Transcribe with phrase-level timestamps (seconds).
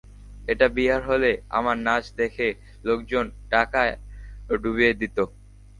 [0.47, 2.47] এটা বিহার হলে, আমার নাচ দেখে
[2.83, 3.93] লোকজন টাকায়
[4.59, 5.17] ডুবিয়ে দিত।